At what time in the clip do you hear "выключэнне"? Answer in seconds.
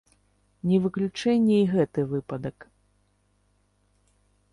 0.85-1.57